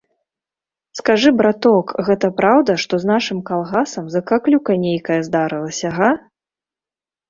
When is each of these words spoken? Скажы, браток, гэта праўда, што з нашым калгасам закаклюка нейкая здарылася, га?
Скажы, 0.99 1.31
браток, 1.41 1.87
гэта 2.09 2.31
праўда, 2.41 2.71
што 2.85 2.93
з 3.05 3.11
нашым 3.13 3.45
калгасам 3.53 4.11
закаклюка 4.17 4.83
нейкая 4.91 5.23
здарылася, 5.31 5.97
га? 6.03 6.15